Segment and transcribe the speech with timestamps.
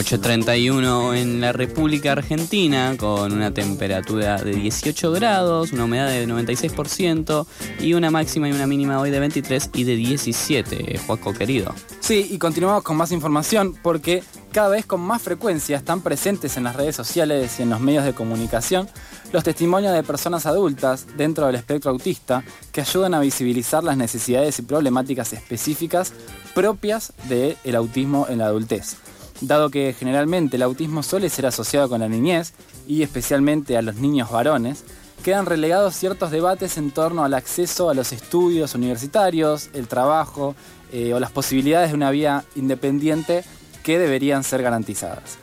[0.00, 7.46] 8.31 en la República Argentina con una temperatura de 18 grados, una humedad de 96%
[7.80, 11.74] y una máxima y una mínima hoy de 23 y de 17, Juaco querido.
[12.00, 16.64] Sí, y continuamos con más información porque cada vez con más frecuencia están presentes en
[16.64, 18.88] las redes sociales y en los medios de comunicación
[19.34, 22.42] los testimonios de personas adultas dentro del espectro autista
[22.72, 26.14] que ayudan a visibilizar las necesidades y problemáticas específicas
[26.54, 28.96] propias del autismo en la adultez.
[29.40, 32.52] Dado que generalmente el autismo suele ser asociado con la niñez
[32.86, 34.84] y especialmente a los niños varones,
[35.22, 40.54] quedan relegados ciertos debates en torno al acceso a los estudios universitarios, el trabajo
[40.92, 43.44] eh, o las posibilidades de una vida independiente
[43.82, 45.38] que deberían ser garantizadas.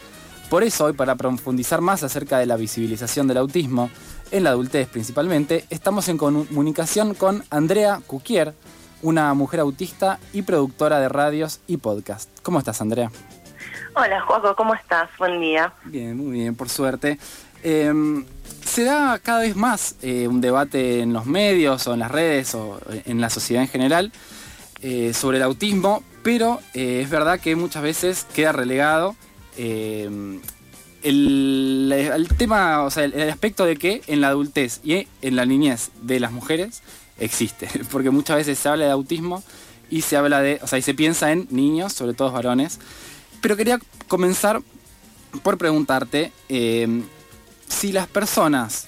[0.49, 3.89] Por eso hoy, para profundizar más acerca de la visibilización del autismo,
[4.31, 8.53] en la adultez principalmente, estamos en comunicación con Andrea Cuquier,
[9.01, 12.29] una mujer autista y productora de radios y podcast.
[12.43, 13.11] ¿Cómo estás, Andrea?
[13.99, 15.09] Hola, Juaco, ¿cómo estás?
[15.17, 15.73] Buen día.
[15.85, 17.17] Bien, muy bien, por suerte.
[17.63, 18.23] Em,
[18.63, 22.54] se da cada vez más eh, un debate en los medios o en las redes
[22.54, 24.12] o en la sociedad en general
[24.84, 29.15] eh, sobre el autismo, pero eh, es verdad que muchas veces queda relegado
[29.57, 30.43] el,
[32.37, 36.20] tema, o sea, el, aspecto de que en la adultez y en la niñez de
[36.20, 36.84] las mujeres
[37.17, 39.43] existe, porque muchas veces se habla de autismo
[39.89, 42.79] y se habla de, o sea, y se piensa en niños, sobre todo varones.
[43.41, 44.62] Pero quería comenzar
[45.43, 47.04] por preguntarte eh,
[47.68, 48.88] si las personas,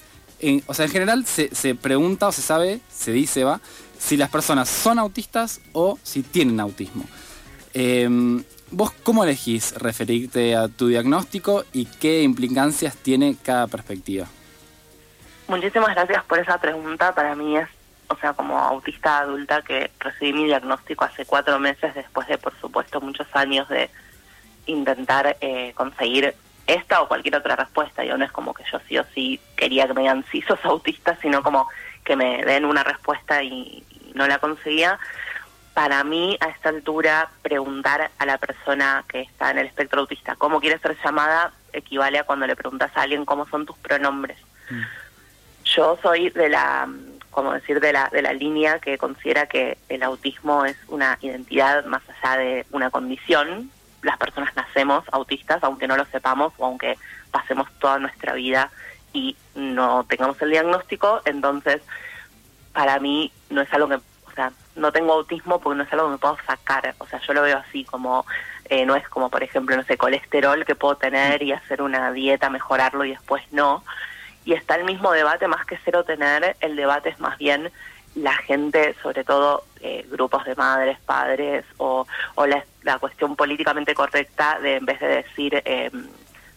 [0.66, 3.60] o sea, en general se, pregunta o se sabe, se dice, va,
[3.98, 7.04] si las personas son autistas o si tienen autismo.
[7.74, 8.42] Eh,
[8.72, 14.28] ¿Vos cómo elegís referirte a tu diagnóstico y qué implicancias tiene cada perspectiva?
[15.48, 17.12] Muchísimas gracias por esa pregunta.
[17.12, 17.68] Para mí es,
[18.06, 22.52] o sea, como autista adulta que recibí mi diagnóstico hace cuatro meses después de, por
[22.60, 23.90] supuesto, muchos años de
[24.70, 26.34] intentar eh, conseguir
[26.66, 28.04] esta o cualquier otra respuesta.
[28.04, 30.64] Yo no es como que yo sí o sí quería que me digan sí sos
[30.64, 31.68] autista, sino como
[32.04, 34.98] que me den una respuesta y, no la conseguía.
[35.72, 40.34] Para mí, a esta altura, preguntar a la persona que está en el espectro autista
[40.34, 44.36] cómo quiere ser llamada equivale a cuando le preguntas a alguien cómo son tus pronombres.
[44.68, 44.82] Mm.
[45.64, 46.88] Yo soy de la,
[47.30, 51.84] como decir, de la, de la línea que considera que el autismo es una identidad
[51.84, 53.70] más allá de una condición,
[54.02, 56.96] las personas nacemos autistas, aunque no lo sepamos o aunque
[57.30, 58.70] pasemos toda nuestra vida
[59.12, 61.82] y no tengamos el diagnóstico, entonces
[62.72, 66.06] para mí no es algo que, o sea, no tengo autismo porque no es algo
[66.06, 68.24] que me puedo sacar, o sea, yo lo veo así como,
[68.66, 72.12] eh, no es como por ejemplo, no sé, colesterol que puedo tener y hacer una
[72.12, 73.84] dieta, mejorarlo y después no.
[74.44, 77.70] Y está el mismo debate, más que cero tener, el debate es más bien
[78.14, 82.64] la gente, sobre todo eh, grupos de madres, padres o, o la,
[82.98, 85.90] cuestión políticamente correcta de en vez de decir eh,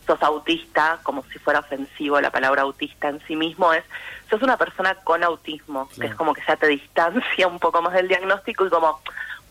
[0.05, 3.83] sos autista como si fuera ofensivo la palabra autista en sí mismo es
[4.29, 7.93] sos una persona con autismo, que es como que ya te distancia un poco más
[7.93, 8.99] del diagnóstico y como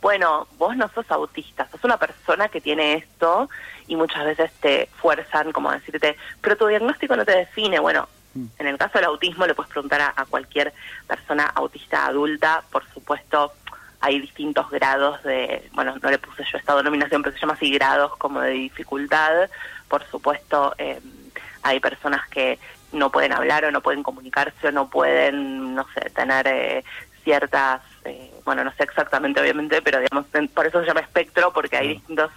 [0.00, 3.48] bueno, vos no sos autista, sos una persona que tiene esto
[3.86, 7.78] y muchas veces te fuerzan como a decirte, pero tu diagnóstico no te define.
[7.78, 8.08] Bueno.
[8.34, 10.72] En el caso del autismo le puedes preguntar a, cualquier
[11.06, 13.52] persona autista adulta, por supuesto
[14.00, 17.70] hay distintos grados de, bueno, no le puse yo esta denominación, pero se llama así
[17.70, 19.48] grados como de dificultad.
[19.88, 21.00] Por supuesto, eh,
[21.62, 22.58] hay personas que
[22.92, 26.84] no pueden hablar o no pueden comunicarse o no pueden, no sé, tener eh,
[27.22, 31.76] ciertas, eh, bueno, no sé exactamente obviamente, pero digamos, por eso se llama espectro, porque
[31.76, 32.30] hay distintos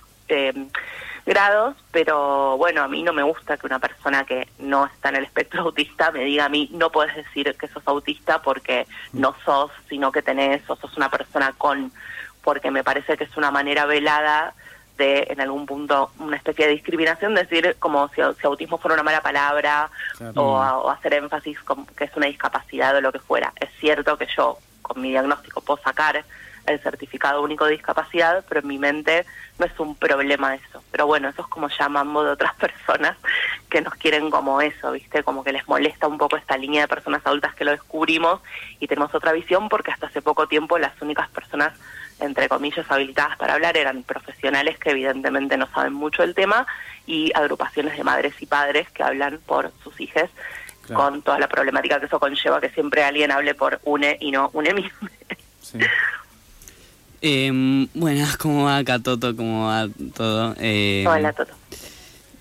[1.25, 5.17] grados, pero bueno, a mí no me gusta que una persona que no está en
[5.17, 9.35] el espectro autista me diga a mí, no puedes decir que sos autista porque no
[9.43, 11.91] sos, sino que tenés o sos una persona con,
[12.43, 14.53] porque me parece que es una manera velada
[14.97, 19.21] de en algún punto una especie de discriminación, decir como si, autismo fuera una mala
[19.21, 19.89] palabra
[20.35, 23.51] o, o, hacer énfasis como que es una discapacidad o lo que fuera.
[23.59, 26.23] Es cierto que yo con mi diagnóstico puedo sacar
[26.67, 29.25] el certificado único de discapacidad, pero en mi mente
[29.59, 30.83] no es un problema eso.
[30.91, 33.17] Pero bueno, eso es como llamamos de otras personas
[33.69, 35.23] que nos quieren como eso, ¿viste?
[35.23, 38.41] Como que les molesta un poco esta línea de personas adultas que lo descubrimos
[38.79, 41.73] y tenemos otra visión porque hasta hace poco tiempo las únicas personas
[42.19, 46.65] entre comillas habilitadas para hablar eran profesionales que evidentemente no saben mucho del tema
[47.05, 50.29] y agrupaciones de madres y padres que hablan por sus hijos
[50.93, 54.49] con toda la problemática que eso conlleva que siempre alguien hable por UNE y no
[54.53, 55.09] UNE mismo.
[55.61, 55.79] Sí.
[57.27, 59.35] Eh, buenas, ¿cómo va acá Toto?
[59.35, 60.55] ¿Cómo va todo?
[60.59, 61.53] Eh, Hola Toto.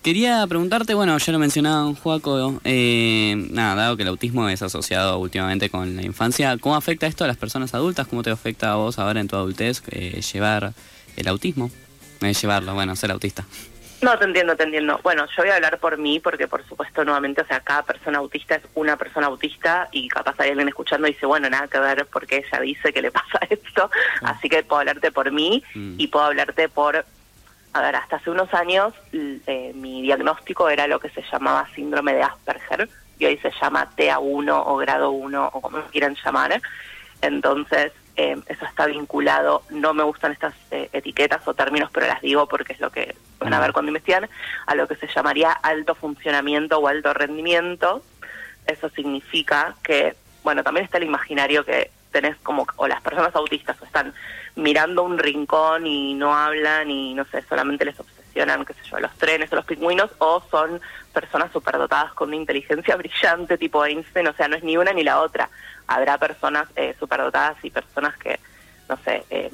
[0.02, 5.18] Quería preguntarte, bueno, ya lo mencionaba Juaco, eh, nada, dado que el autismo es asociado
[5.18, 8.06] últimamente con la infancia, ¿cómo afecta esto a las personas adultas?
[8.06, 10.74] ¿Cómo te afecta a vos ahora en tu adultez eh, llevar
[11.16, 11.70] el autismo?
[12.20, 13.46] Eh, llevarlo, bueno, ser autista.
[14.04, 15.00] No, te entiendo, te entiendo.
[15.02, 18.18] Bueno, yo voy a hablar por mí porque, por supuesto, nuevamente, o sea, cada persona
[18.18, 21.78] autista es una persona autista y capaz hay alguien escuchando y dice, bueno, nada que
[21.78, 23.90] ver porque ella dice que le pasa esto.
[24.22, 25.94] Así que puedo hablarte por mí Mm.
[25.98, 27.04] y puedo hablarte por...
[27.72, 32.14] A ver, hasta hace unos años eh, mi diagnóstico era lo que se llamaba síndrome
[32.14, 36.60] de Asperger y hoy se llama TA1 o grado 1 o como quieran llamar.
[37.20, 42.20] Entonces, eh, eso está vinculado, no me gustan estas eh, etiquetas o términos, pero las
[42.20, 44.28] digo porque es lo que van a ver cuando investigan,
[44.66, 48.02] a lo que se llamaría alto funcionamiento o alto rendimiento.
[48.66, 53.76] Eso significa que, bueno, también está el imaginario que tenés como, o las personas autistas
[53.80, 54.14] o están
[54.56, 59.00] mirando un rincón y no hablan y no sé, solamente les obsesionan, qué sé yo,
[59.00, 60.80] los trenes o los pingüinos, o son
[61.12, 65.02] personas superdotadas con una inteligencia brillante tipo Einstein, o sea, no es ni una ni
[65.02, 65.50] la otra.
[65.86, 68.38] Habrá personas eh, superdotadas y personas que,
[68.88, 69.50] no sé, eh,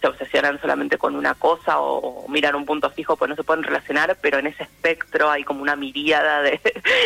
[0.00, 3.44] se obsesionan solamente con una cosa o, o miran un punto fijo, pues no se
[3.44, 6.58] pueden relacionar, pero en ese espectro hay como una miríada de,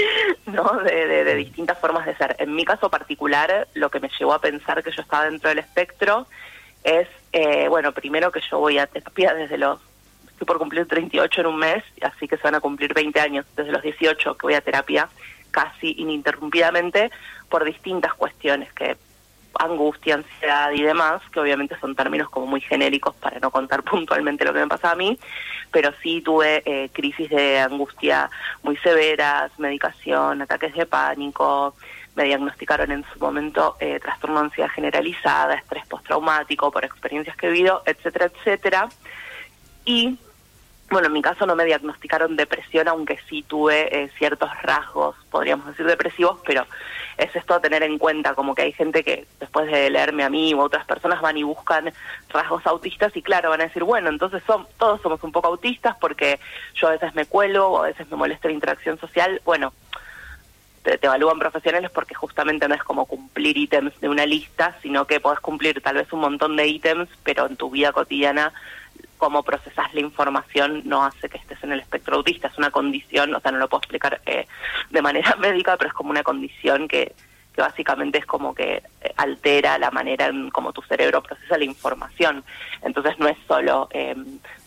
[0.46, 0.64] ¿no?
[0.84, 2.36] de, de- distintas formas de ser.
[2.38, 5.58] En mi caso particular, lo que me llevó a pensar que yo estaba dentro del
[5.58, 6.26] espectro
[6.84, 9.80] es, eh, bueno, primero que yo voy a terapia desde los,
[10.28, 13.44] estoy por cumplir 38 en un mes, así que se van a cumplir 20 años,
[13.56, 15.08] desde los 18 que voy a terapia
[15.50, 17.10] casi ininterrumpidamente
[17.48, 18.96] por distintas cuestiones que
[19.58, 24.44] angustia, ansiedad y demás, que obviamente son términos como muy genéricos para no contar puntualmente
[24.44, 25.18] lo que me pasaba a mí,
[25.70, 28.30] pero sí tuve eh, crisis de angustia
[28.62, 31.74] muy severas, medicación, ataques de pánico,
[32.14, 37.48] me diagnosticaron en su momento eh, trastorno de ansiedad generalizada, estrés postraumático por experiencias que
[37.48, 38.88] he vivido, etcétera, etcétera.
[39.84, 40.18] Y
[40.94, 45.66] bueno, en mi caso no me diagnosticaron depresión, aunque sí tuve eh, ciertos rasgos, podríamos
[45.66, 46.64] decir depresivos, pero
[47.18, 50.30] es esto a tener en cuenta, como que hay gente que después de leerme a
[50.30, 51.92] mí u otras personas van y buscan
[52.28, 55.96] rasgos autistas y claro, van a decir, bueno, entonces son, todos somos un poco autistas
[56.00, 56.38] porque
[56.76, 59.42] yo a veces me cuelo o a veces me molesta la interacción social.
[59.44, 59.72] Bueno,
[60.84, 65.08] te, te evalúan profesionales porque justamente no es como cumplir ítems de una lista, sino
[65.08, 68.52] que podés cumplir tal vez un montón de ítems, pero en tu vida cotidiana
[69.16, 73.34] cómo procesas la información no hace que estés en el espectro autista, es una condición,
[73.34, 74.46] o sea, no lo puedo explicar eh,
[74.90, 77.14] de manera médica, pero es como una condición que,
[77.54, 81.64] que básicamente es como que eh, altera la manera en cómo tu cerebro procesa la
[81.64, 82.42] información.
[82.82, 84.14] Entonces no es solo, eh,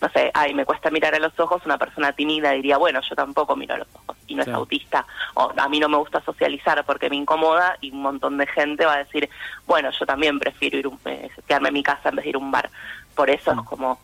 [0.02, 3.16] no sé, ay, me cuesta mirar a los ojos, una persona tímida diría, bueno, yo
[3.16, 5.06] tampoco miro a los ojos y no es autista,
[5.36, 8.86] o a mí no me gusta socializar porque me incomoda y un montón de gente
[8.86, 9.30] va a decir,
[9.66, 12.36] bueno, yo también prefiero ir un- eh, quedarme en mi casa en vez de ir
[12.36, 12.70] a un bar.
[13.16, 13.98] Por eso es como eh,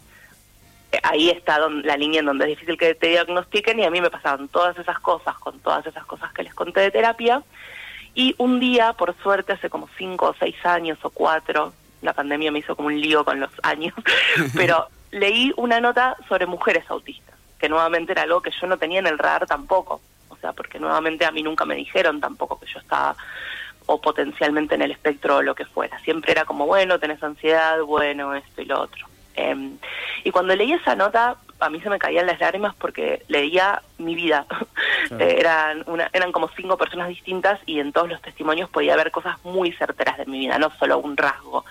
[1.03, 4.01] ahí está don- la línea en donde es difícil que te diagnostiquen y a mí
[4.01, 7.41] me pasaban todas esas cosas con todas esas cosas que les conté de terapia
[8.15, 12.51] y un día, por suerte, hace como cinco o seis años o cuatro, la pandemia
[12.51, 13.93] me hizo como un lío con los años,
[14.55, 18.99] pero leí una nota sobre mujeres autistas, que nuevamente era algo que yo no tenía
[18.99, 19.99] en el radar tampoco,
[20.29, 23.15] o sea, porque nuevamente a mí nunca me dijeron tampoco que yo estaba
[23.85, 25.99] o potencialmente en el espectro o lo que fuera.
[25.99, 29.05] Siempre era como, bueno, tenés ansiedad, bueno, esto y lo otro.
[29.35, 29.77] Em,
[30.23, 34.15] y cuando leí esa nota, a mí se me caían las lágrimas porque leía mi
[34.15, 34.45] vida.
[35.07, 35.25] Claro.
[35.25, 39.11] Eh, eran, una, eran como cinco personas distintas y en todos los testimonios podía ver
[39.11, 41.65] cosas muy certeras de mi vida, no solo un rasgo.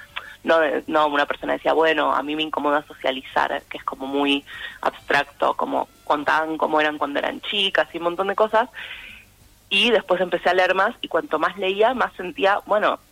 [0.45, 4.45] No, no una persona decía, bueno, a mí me incomoda socializar, que es como muy
[4.83, 8.69] abstracto, como contaban cómo eran cuando eran chicas y un montón de cosas.
[9.71, 12.99] Y después empecé a leer más y cuanto más leía, más sentía, bueno,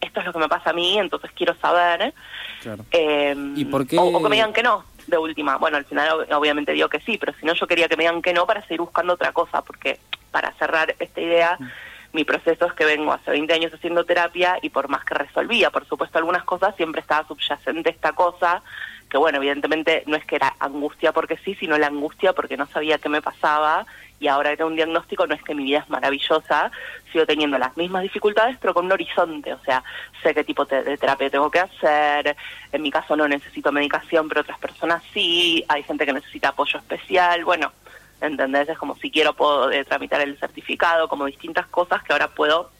[0.00, 2.14] esto es lo que me pasa a mí, entonces quiero saber.
[2.62, 2.84] Claro.
[2.90, 3.98] Eh, ¿Y por qué?
[3.98, 5.56] O, o que me digan que no, de última.
[5.58, 8.04] Bueno, al final ob- obviamente digo que sí, pero si no yo quería que me
[8.04, 9.98] digan que no para seguir buscando otra cosa, porque
[10.30, 11.66] para cerrar esta idea, Mm.
[12.12, 15.70] mi proceso es que vengo hace 20 años haciendo terapia y por más que resolvía,
[15.70, 18.62] por supuesto, algunas cosas, siempre estaba subyacente esta cosa,
[19.08, 22.66] que bueno, evidentemente no es que era angustia porque sí, sino la angustia porque no
[22.66, 23.86] sabía qué me pasaba
[24.20, 26.70] y ahora tengo un diagnóstico no es que mi vida es maravillosa,
[27.10, 29.82] sigo teniendo las mismas dificultades pero con un horizonte, o sea,
[30.22, 32.36] sé qué tipo de terapia tengo que hacer,
[32.70, 36.78] en mi caso no necesito medicación, pero otras personas sí, hay gente que necesita apoyo
[36.78, 37.72] especial, bueno,
[38.20, 38.68] ¿entendés?
[38.68, 42.70] Es como si quiero puedo eh, tramitar el certificado, como distintas cosas que ahora puedo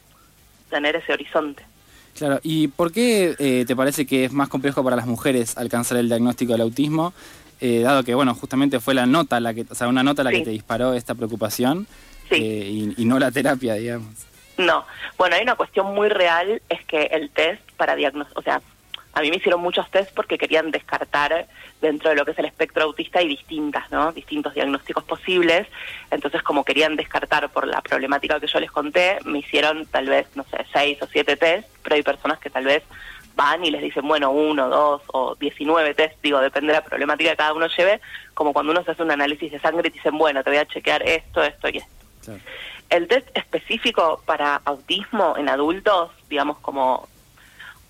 [0.69, 1.65] tener ese horizonte.
[2.15, 5.97] Claro, ¿y por qué eh, te parece que es más complejo para las mujeres alcanzar
[5.97, 7.13] el diagnóstico del autismo?
[7.61, 10.31] Eh, dado que, bueno, justamente fue la nota, la que, o sea, una nota la
[10.31, 10.37] Sí.
[10.39, 11.85] que te disparó esta preocupación
[12.29, 12.35] Sí.
[12.35, 14.09] eh, y, y no la terapia, digamos.
[14.57, 14.85] No,
[15.17, 18.61] bueno, hay una cuestión muy real, es que el test para diagnosticar, o sea,
[19.13, 21.47] a mí me hicieron muchos test porque querían descartar
[21.81, 24.11] dentro de lo que es el espectro autista hay distintas, ¿no?
[24.13, 25.67] Distintos diagnósticos posibles.
[26.11, 30.27] Entonces, como querían descartar por la problemática que yo les conté, me hicieron tal vez,
[30.35, 32.83] no sé, seis o siete test, pero hay personas que tal vez
[33.35, 37.31] van y les dicen, bueno, uno, dos o 19 test, digo, depende de la problemática
[37.31, 38.01] que cada uno lleve,
[38.33, 40.59] como cuando uno se hace un análisis de sangre y te dicen, bueno, te voy
[40.59, 42.37] a chequear esto, esto y esto.
[42.89, 47.07] El test específico para autismo en adultos, digamos como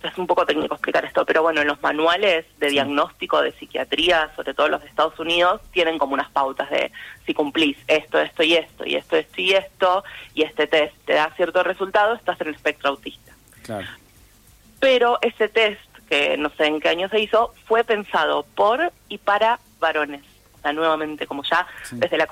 [0.04, 4.32] es un poco técnico explicar esto, pero bueno, en los manuales de diagnóstico de psiquiatría,
[4.36, 6.92] sobre todo los de Estados Unidos, tienen como unas pautas de
[7.26, 11.14] si cumplís esto, esto y esto, y esto, esto y esto, y este test te
[11.14, 13.34] da cierto resultado, estás en el espectro autista.
[13.64, 13.88] Claro.
[14.82, 19.18] Pero ese test, que no sé en qué año se hizo, fue pensado por y
[19.18, 20.22] para varones
[20.72, 22.28] nuevamente como ya desde la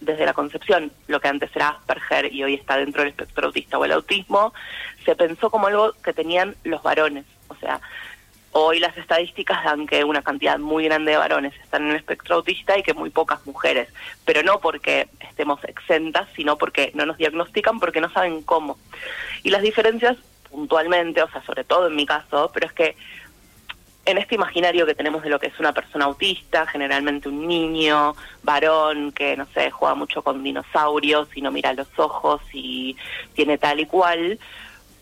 [0.00, 3.78] desde la concepción, lo que antes era Asperger y hoy está dentro del espectro autista
[3.78, 4.52] o el autismo,
[5.04, 7.24] se pensó como algo que tenían los varones.
[7.48, 7.80] O sea,
[8.52, 12.36] hoy las estadísticas dan que una cantidad muy grande de varones están en el espectro
[12.36, 13.88] autista y que muy pocas mujeres,
[14.26, 18.78] pero no porque estemos exentas, sino porque no nos diagnostican, porque no saben cómo.
[19.42, 20.18] Y las diferencias
[20.50, 22.96] puntualmente, o sea, sobre todo en mi caso, pero es que
[24.06, 28.14] en este imaginario que tenemos de lo que es una persona autista, generalmente un niño,
[28.42, 32.96] varón, que no sé, juega mucho con dinosaurios y no mira los ojos y
[33.34, 34.38] tiene tal y cual,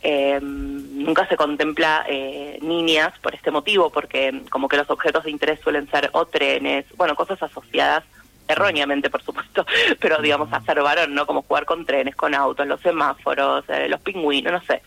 [0.02, 5.30] eh, nunca se contempla eh, niñas por este motivo, porque como que los objetos de
[5.30, 8.04] interés suelen ser o trenes, bueno, cosas asociadas
[8.46, 9.66] erróneamente, por supuesto,
[10.00, 11.26] pero digamos a ser varón, ¿no?
[11.26, 14.82] Como jugar con trenes, con autos, los semáforos, eh, los pingüinos, no sé.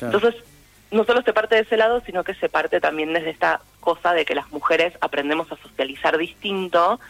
[0.00, 0.34] Entonces,
[0.90, 4.12] no solo se parte de ese lado, sino que se parte también desde esta cosa
[4.12, 7.00] de que las mujeres aprendemos a socializar distinto.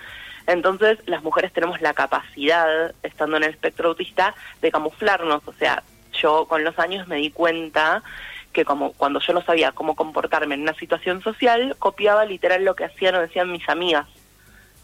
[0.47, 5.43] Entonces, las mujeres tenemos la capacidad, estando en el espectro autista, de camuflarnos.
[5.47, 8.02] O sea, yo con los años me di cuenta
[8.52, 12.75] que como cuando yo no sabía cómo comportarme en una situación social, copiaba literal lo
[12.75, 14.07] que hacían o decían mis amigas.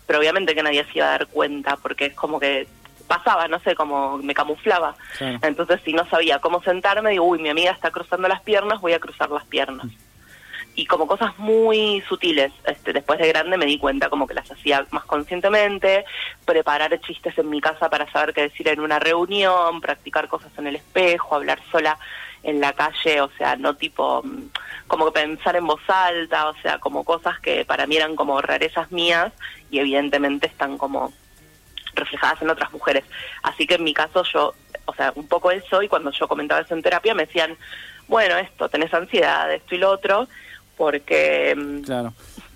[0.07, 2.67] Pero obviamente que nadie se iba a dar cuenta, porque es como que
[3.13, 4.95] pasaba, no sé, como me camuflaba.
[5.43, 8.95] Entonces, si no sabía cómo sentarme, digo, uy, mi amiga está cruzando las piernas, voy
[8.95, 9.89] a cruzar las piernas.
[10.75, 14.51] Y como cosas muy sutiles, este, después de grande me di cuenta como que las
[14.51, 16.07] hacía más conscientemente,
[16.47, 20.69] preparar chistes en mi casa para saber qué decir en una reunión, practicar cosas en
[20.69, 21.99] el espejo, hablar sola
[22.43, 24.49] en la calle, o sea, no tipo mm,
[24.87, 28.91] como pensar en voz alta, o sea, como cosas que para mí eran como rarezas
[28.91, 29.33] mías
[29.71, 31.13] y evidentemente están como
[32.03, 33.05] reflejadas en otras mujeres.
[33.43, 34.55] Así que en mi caso yo,
[34.85, 37.57] o sea, un poco eso, y cuando yo comentaba eso en terapia me decían,
[38.09, 40.29] bueno, esto, tenés ansiedad, esto y lo otro,
[40.77, 42.13] porque mm, claro.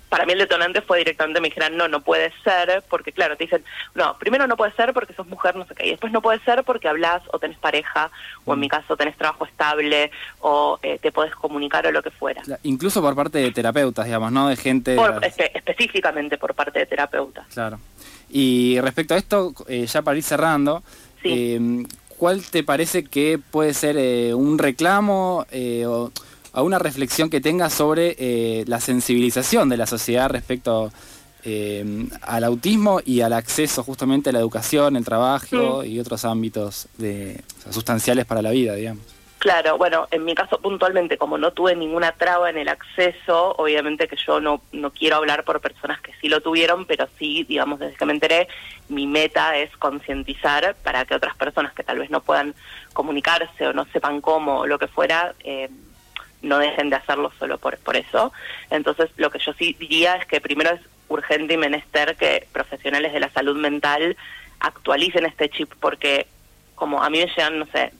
[0.09, 3.45] para mí el detonante fue directamente me dijeran, no, no puede ser, porque claro, te
[3.45, 3.63] dicen,
[3.95, 6.39] no, primero no puede ser porque sos mujer, no sé qué, y después no puede
[6.41, 8.11] ser porque hablas o tenés pareja,
[8.45, 12.11] o en mi caso tenés trabajo estable, o eh, te podés comunicar o lo que
[12.11, 12.41] fuera.
[12.63, 14.49] Incluso por parte de terapeutas, digamos, ¿no?
[14.49, 14.97] De gente...
[15.53, 17.47] específicamente por parte de terapeutas.
[17.53, 17.79] Claro.
[18.29, 20.83] Y respecto a esto, eh, ya para ir cerrando,
[21.23, 21.85] eh,
[22.17, 25.45] ¿cuál te parece que puede ser eh, un reclamo
[25.87, 26.11] o
[26.53, 30.91] a una reflexión que tenga sobre la sensibilización de la sociedad respecto
[32.23, 37.41] al autismo y al acceso justamente a la educación, el trabajo y otros ámbitos de,
[37.69, 39.16] sustanciales para la vida, digamos?
[39.39, 44.07] Claro, bueno, en mi caso puntualmente, como no tuve ninguna traba en el acceso, obviamente
[44.07, 47.79] que yo no, no quiero hablar por personas que sí lo tuvieron, pero sí, digamos,
[47.79, 48.47] desde que me enteré,
[48.89, 52.55] mi meta es concientizar para que otras personas que tal vez no puedan
[52.93, 55.69] comunicarse o no sepan cómo o lo que fuera, eh,
[56.41, 58.33] no dejen de hacerlo solo por, por eso.
[58.71, 63.13] Entonces, lo que yo sí diría es que primero es urgente y menester que profesionales
[63.13, 64.17] de la salud mental
[64.59, 66.25] actualicen este chip, porque
[66.73, 67.91] como a mí me llegan, no sé,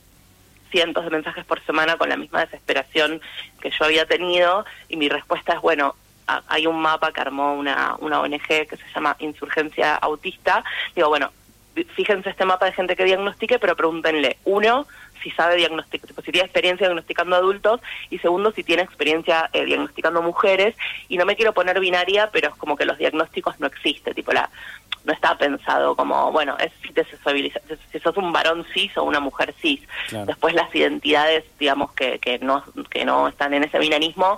[0.70, 3.22] cientos de mensajes por semana con la misma desesperación
[3.62, 5.96] que yo había tenido y mi respuesta es, bueno,
[6.48, 10.64] hay un mapa que armó una, una ONG que se llama Insurgencia Autista.
[10.96, 11.32] Digo, bueno,
[11.96, 14.88] fíjense este mapa de gente que diagnostique, pero pregúntenle, uno,
[15.22, 20.22] si sabe diagnosticar, si tiene experiencia diagnosticando adultos, y segundo, si tiene experiencia eh, diagnosticando
[20.22, 20.76] mujeres.
[21.10, 24.32] Y no me quiero poner binaria, pero es como que los diagnósticos no existen, tipo
[24.32, 24.50] la
[25.08, 29.22] no está pensado como, bueno, es si te si sos un varón cis o una
[29.22, 29.80] mujer cis.
[30.26, 34.38] Después las identidades, digamos, que, que, no, que no están en ese binarismo,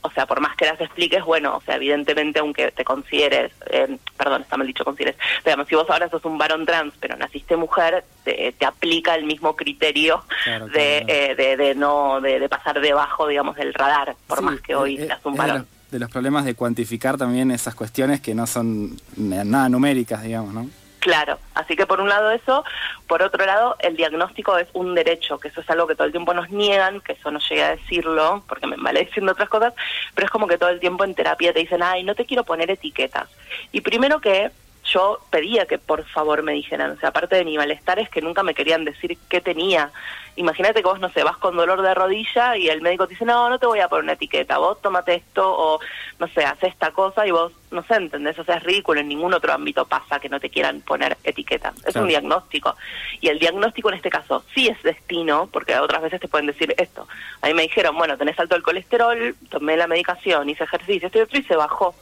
[0.00, 3.98] o sea, por más que las expliques, bueno, o sea, evidentemente aunque te consideres, eh,
[4.16, 7.56] perdón, está mal dicho consideres, digamos, si vos ahora sos un varón trans, pero naciste
[7.56, 10.24] mujer, te, aplica el mismo criterio
[10.72, 14.74] de, eh, de, de, no, de, de, pasar debajo, digamos, del radar, por más que
[14.74, 19.00] hoy seas un varón de los problemas de cuantificar también esas cuestiones que no son
[19.16, 20.68] nada numéricas, digamos, ¿no?
[20.98, 22.64] Claro, así que por un lado eso,
[23.06, 26.12] por otro lado el diagnóstico es un derecho, que eso es algo que todo el
[26.12, 29.72] tiempo nos niegan, que eso no llega a decirlo, porque me vale diciendo otras cosas,
[30.16, 32.42] pero es como que todo el tiempo en terapia te dicen, ay, no te quiero
[32.42, 33.28] poner etiquetas.
[33.70, 34.50] Y primero que
[34.84, 38.20] yo pedía que por favor me dijeran, o sea, aparte de mi malestar es que
[38.20, 39.90] nunca me querían decir qué tenía.
[40.36, 43.24] Imagínate que vos, no sé, vas con dolor de rodilla y el médico te dice,
[43.24, 45.80] no, no te voy a poner una etiqueta, vos tómate esto o,
[46.18, 48.38] no sé, haz esta cosa y vos, no sé, ¿entendés?
[48.38, 51.72] O sea, es ridículo, en ningún otro ámbito pasa que no te quieran poner etiqueta.
[51.86, 52.76] Es un diagnóstico.
[53.20, 56.74] Y el diagnóstico en este caso sí es destino, porque otras veces te pueden decir
[56.76, 57.06] esto.
[57.40, 61.18] A mí me dijeron, bueno, tenés alto el colesterol, tomé la medicación, hice ejercicio, esto
[61.18, 61.94] y otro y se bajó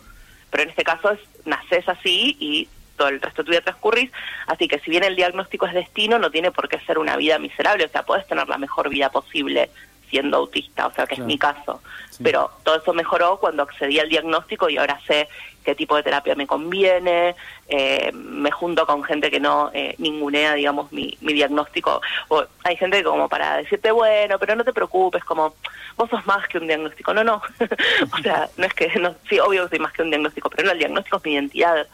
[0.53, 4.13] pero en este caso es, naces así y todo el resto de tu vida transcurrís,
[4.47, 7.39] así que si bien el diagnóstico es destino, no tiene por qué ser una vida
[7.39, 9.71] miserable, o sea, puedes tener la mejor vida posible
[10.13, 11.81] siendo autista, o sea, que es mi caso.
[12.23, 15.27] Pero todo eso mejoró cuando accedí al diagnóstico y ahora sé
[15.65, 17.35] qué tipo de terapia me conviene,
[17.67, 22.03] eh, me junto con gente que no eh, ningunea, digamos, mi, mi diagnóstico.
[22.29, 25.55] O hay gente que como para decirte, bueno, pero no te preocupes, como
[25.97, 27.15] vos sos más que un diagnóstico.
[27.15, 27.41] No, no.
[28.13, 30.67] o sea, no es que, no, sí, obvio que soy más que un diagnóstico, pero
[30.67, 31.87] no, el diagnóstico es mi identidad.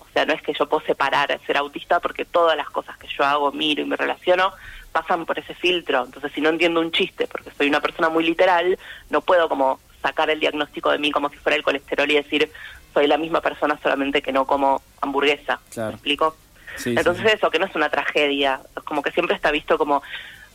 [0.00, 3.06] O sea, no es que yo puedo separar ser autista porque todas las cosas que
[3.06, 4.52] yo hago, miro y me relaciono
[4.92, 6.04] pasan por ese filtro.
[6.04, 8.78] Entonces, si no entiendo un chiste porque soy una persona muy literal,
[9.08, 12.50] no puedo como sacar el diagnóstico de mí como si fuera el colesterol y decir
[12.92, 15.60] soy la misma persona solamente que no como hamburguesa.
[15.76, 16.36] ¿Me explico?
[16.84, 20.02] Entonces eso, que no es una tragedia, como que siempre está visto como,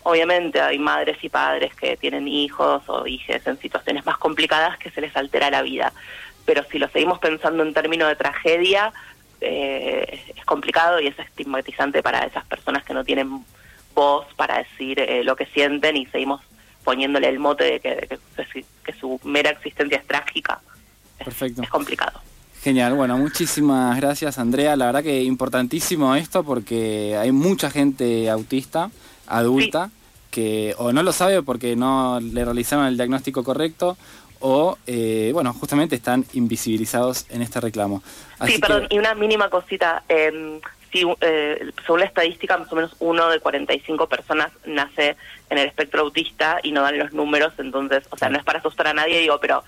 [0.04, 4.90] obviamente hay madres y padres que tienen hijos o hijas en situaciones más complicadas que
[4.90, 5.94] se les altera la vida,
[6.46, 8.92] pero si lo seguimos pensando en términos de tragedia,
[9.42, 13.46] eh, es complicado y es estigmatizante para esas personas que no tienen
[13.96, 16.42] voz para decir eh, lo que sienten y seguimos
[16.84, 18.20] poniéndole el mote de que,
[18.84, 20.62] que, su mera existencia es trágica.
[21.18, 21.64] Perfecto.
[21.64, 22.22] Es, complicado.
[22.62, 24.76] Genial, bueno, muchísimas gracias Andrea.
[24.76, 28.92] La verdad que importantísimo esto porque hay mucha gente autista,
[29.28, 29.90] adulta,
[30.30, 33.98] que o no lo sabe porque no le realizaron el diagnóstico correcto
[34.40, 38.04] o, eh, bueno, justamente están invisibilizados en este reclamo.
[38.46, 40.04] sí, perdón, y una mínima cosita.
[40.08, 40.60] Eh,
[41.22, 45.16] eh, según la estadística, más o menos uno de 45 personas nace
[45.50, 48.60] en el espectro autista y no dan los números, entonces, o sea, no es para
[48.60, 49.64] asustar a nadie, digo, pero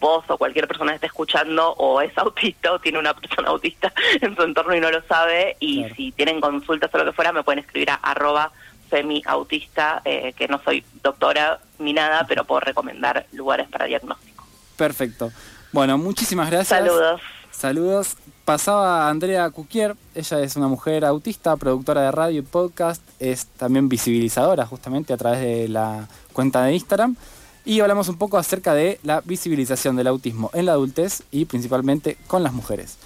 [0.00, 3.92] vos o cualquier persona que esté escuchando o es autista o tiene una persona autista
[4.20, 7.32] en su entorno y no lo sabe, y si tienen consultas o lo que fuera,
[7.32, 8.52] me pueden escribir a arroba
[8.90, 14.46] semi-autista, eh, que no soy doctora ni nada, pero puedo recomendar lugares para diagnóstico.
[14.76, 15.30] Perfecto.
[15.72, 16.68] Bueno, muchísimas gracias.
[16.68, 17.20] Saludos.
[17.50, 18.16] Saludos.
[18.48, 23.90] Pasaba Andrea Cuquier, ella es una mujer autista, productora de radio y podcast, es también
[23.90, 27.14] visibilizadora justamente a través de la cuenta de Instagram.
[27.66, 32.16] Y hablamos un poco acerca de la visibilización del autismo en la adultez y principalmente
[32.26, 32.96] con las mujeres.